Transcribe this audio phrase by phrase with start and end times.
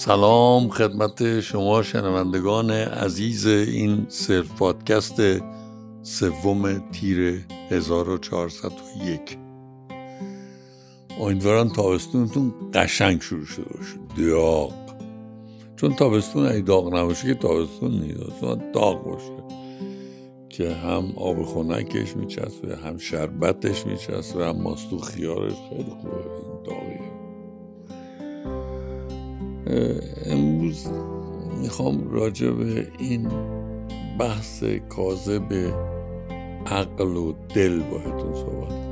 [0.00, 5.22] سلام خدمت شما شنوندگان عزیز این سلف پادکست
[6.02, 9.38] سوم تیر 1401
[11.20, 14.30] امیدوارم تابستونتون قشنگ شروع شده باشه.
[14.30, 14.72] داغ.
[15.76, 18.42] چون تابستون ای داغ نباشه که تابستون نیست.
[18.74, 19.44] داغ باشه.
[20.48, 25.54] که هم آب خنکش میچسبه هم شربتش میچسبه هم ماستو خیارش.
[25.70, 26.16] خیلی خوبه.
[26.16, 27.19] این داغیه.
[30.26, 30.86] امروز
[31.62, 33.28] می‌خوام راجع به این
[34.18, 35.52] بحث کاذب
[36.66, 38.90] عقل و دل باهتون صحبت کنم.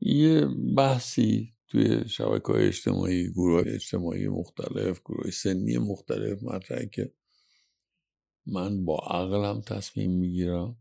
[0.00, 0.46] یه
[0.76, 7.12] بحثی توی شبکه های اجتماعی گروه اجتماعی مختلف گروه سنی مختلف مطرحه که
[8.46, 10.76] من با عقلم تصمیم می‌گیرم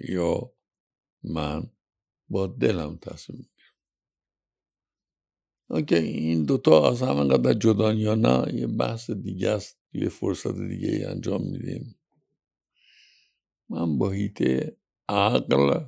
[0.00, 0.52] یا
[1.24, 1.70] من
[2.28, 3.74] با دلم تصمیم می‌گیرم.
[5.70, 10.58] اوکی این دوتا از هم انقدر جدان یا نه یه بحث دیگه است یه فرصت
[10.58, 11.96] دیگه ای انجام میدیم.
[13.68, 14.76] من با هیته
[15.08, 15.84] عقل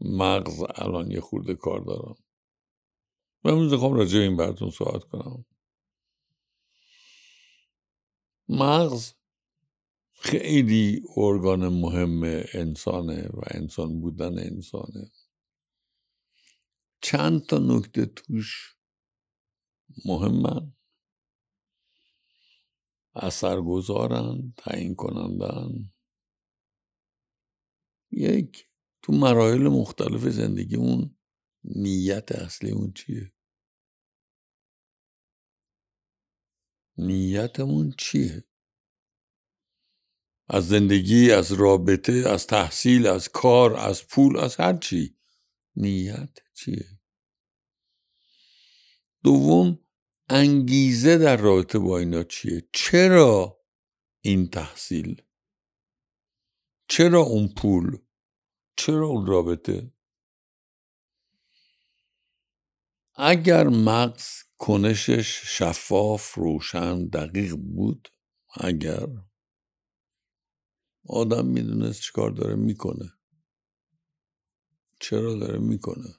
[0.00, 2.16] مغز الان یه خورده کار دارم.
[3.44, 5.44] و امروز می‌خوام راجع این براتون صحبت کنم.
[8.48, 9.12] مغز
[10.14, 12.22] خیلی ارگان مهم
[12.54, 15.10] انسانه و انسان بودن انسانه.
[17.00, 18.76] چند تا نکته توش
[20.04, 20.72] مهمن.
[23.14, 25.92] اثرگذارن تعیین کنندن
[28.10, 28.68] یک
[29.02, 31.16] تو مراحل مختلف زندگی اون
[31.64, 33.32] نیت اصلی اون چیه؟
[36.98, 38.44] نیتمون چیه؟
[40.48, 45.16] از زندگی از رابطه از تحصیل از کار از پول از هر چی.
[45.76, 47.00] نیت چیه؟
[49.24, 49.78] دوم
[50.28, 53.60] انگیزه در رابطه با اینا چیه؟ چرا
[54.20, 55.22] این تحصیل؟
[56.88, 57.98] چرا اون پول؟
[58.76, 59.91] چرا اون رابطه؟
[63.14, 64.26] اگر مغز
[64.58, 68.08] کنشش شفاف روشن دقیق بود
[68.60, 69.06] اگر
[71.08, 73.12] آدم می‌دونست چیکار داره می‌کنه.
[75.00, 76.14] چرا داره می‌کنه.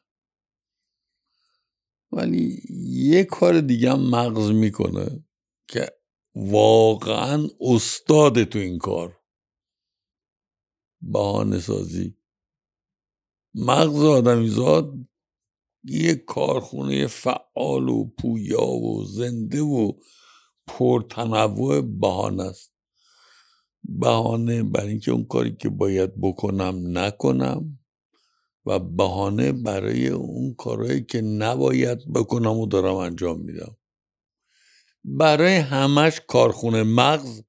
[2.11, 5.25] ولی یه کار دیگه هم مغز می‌کنه
[5.67, 5.91] که
[6.35, 9.19] واقعا استاد تو این کار.
[11.01, 12.17] بهانه سازی
[13.55, 14.93] مغز آدمیزاد
[15.83, 19.91] یه کارخونه فعال و پویا و زنده و
[20.67, 22.73] پرتنوع بهانه است.
[23.83, 27.79] بهانه برای اینکه اون کاری که باید بکنم نکنم
[28.65, 33.77] و بهانه برای اون کارهایی که نباید بکنم و دارم انجام میدم.
[35.03, 37.41] برای همش کارخونه مغز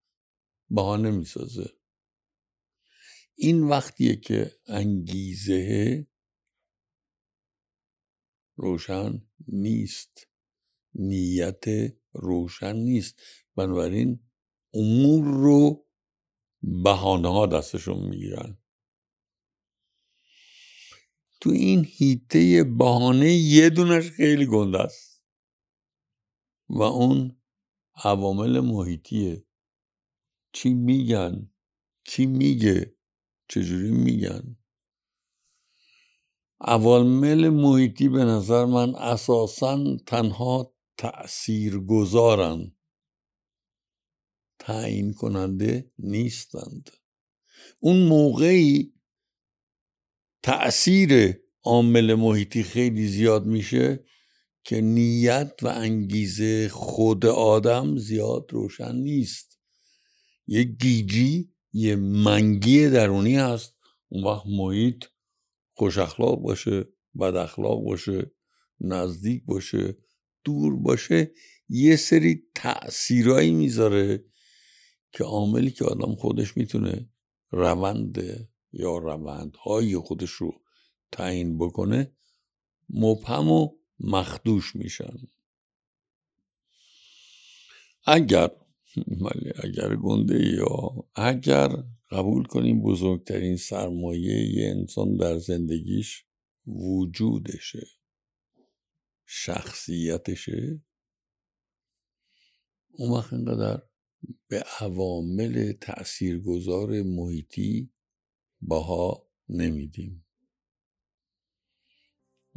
[0.70, 1.70] بهانه می‌سازه.
[3.34, 6.06] این وقتیه که انگیزه
[8.56, 10.28] روشن نیست.
[10.94, 11.64] نیت
[12.12, 13.20] روشن نیست.
[13.56, 14.20] بنابراین
[14.74, 15.86] امور رو
[16.62, 18.58] بهانه ها دستشون می‌گیرن.
[21.40, 25.24] تو این هیته بهانه یه دونش خیلی گنده است.
[26.68, 27.42] و اون
[27.94, 29.44] عوامل محیطیه.
[30.52, 31.50] چی میگن؟
[32.04, 32.96] کی میگه؟
[33.48, 34.56] چجوری میگن؟
[36.66, 42.72] عوامل محیطی به نظر من اساسا تنها تأثیر گذارن
[44.58, 46.90] تعیین کننده نیستند.
[47.80, 48.94] اون موقعی
[50.42, 54.04] تأثیر عامل محیطی خیلی زیاد میشه
[54.64, 59.58] که نیت و انگیزه خود آدم زیاد روشن نیست.
[60.46, 63.76] یه گیجی یه منگی درونی هست.
[64.08, 65.04] اون وقت محیط
[65.74, 66.84] خوش اخلاق باشه
[67.20, 68.30] بد اخلاق باشه
[68.80, 69.96] نزدیک باشه
[70.44, 71.32] دور باشه
[71.68, 74.24] یه سری تأثیرایی می‌ذاره
[75.12, 77.10] که عاملی که آدم خودش می‌تونه
[77.50, 80.62] روند یا روندهای خودش رو
[81.12, 82.16] تعیین بکنه
[82.90, 83.68] مبهم و
[84.00, 85.16] مخدوش میشن.
[88.04, 88.50] اگر
[89.64, 91.68] اگر گنده یا اگر
[92.10, 96.24] قبول کنیم بزرگترین سرمایه یه انسان در زندگیش
[96.66, 97.86] وجودشه.
[99.26, 100.82] شخصیتشه.
[102.92, 103.82] اون وقت اینقدر
[104.48, 107.92] به عوامل تاثیرگذار محیطی
[108.60, 110.26] باها نمیدیم.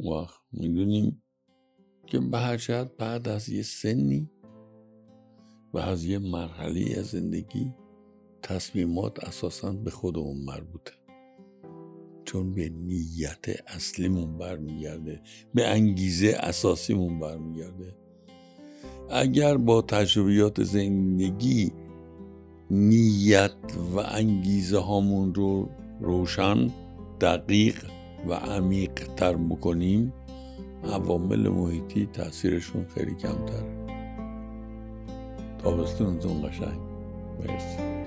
[0.00, 1.22] وقت می‌دونیم
[2.06, 4.30] که به هر بعد از یه سنی
[5.78, 7.74] از یه مرحله از زندگی
[8.42, 10.92] تصمیمات اساسا به خودمون مربوطه
[12.24, 15.20] چون به نیت اصلیمون برمیگرده
[15.54, 17.94] به انگیزه اساسیمون برمیگرده.
[19.10, 21.72] اگر با تجربیات زندگی
[22.70, 23.50] نیت
[23.94, 25.68] و انگیزه هامون رو
[26.00, 26.70] روشن
[27.20, 27.84] دقیق
[28.28, 30.12] و عمیق تر بکنیم
[30.84, 33.77] عوامل محیطی تاثیرشون خیلی کمتره.
[35.62, 36.78] تابستونتون قشنگ
[37.40, 37.97] مرسی